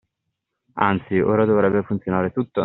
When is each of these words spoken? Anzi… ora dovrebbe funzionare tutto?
Anzi… 0.79 1.19
ora 1.19 1.45
dovrebbe 1.45 1.83
funzionare 1.83 2.31
tutto? 2.31 2.59